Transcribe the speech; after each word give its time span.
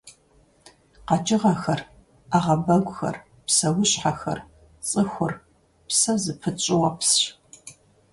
КъэкӀыгъэхэр, 1.07 1.81
Ӏэгъэбэгухэр, 2.29 3.15
псэущхьэхэр, 3.45 4.39
цӀыхур– 4.87 5.33
псэ 5.87 6.13
зыпыт 6.23 6.57
щӀыуэпсщ. 6.63 7.21